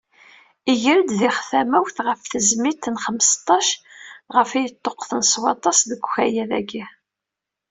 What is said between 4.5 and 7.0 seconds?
i yeṭṭuqten s waṭas deg ukayad-agi.